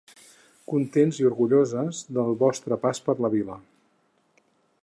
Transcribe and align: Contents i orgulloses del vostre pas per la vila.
Contents 0.71 1.19
i 1.21 1.27
orgulloses 1.31 2.01
del 2.19 2.33
vostre 2.47 2.81
pas 2.87 3.05
per 3.11 3.19
la 3.27 3.35
vila. 3.39 3.63